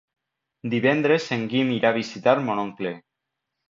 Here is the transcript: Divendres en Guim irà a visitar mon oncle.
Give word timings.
Divendres 0.75 1.29
en 1.37 1.45
Guim 1.53 1.77
irà 1.79 1.95
a 1.95 1.99
visitar 2.01 2.39
mon 2.51 2.67
oncle. 2.69 2.99